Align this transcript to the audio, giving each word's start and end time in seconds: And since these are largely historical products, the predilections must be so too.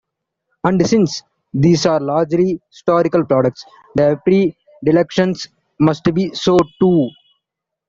And 0.63 0.83
since 0.87 1.21
these 1.53 1.85
are 1.85 1.99
largely 1.99 2.59
historical 2.71 3.23
products, 3.23 3.63
the 3.93 4.19
predilections 4.81 5.47
must 5.79 6.03
be 6.11 6.33
so 6.33 6.57
too. 6.81 7.11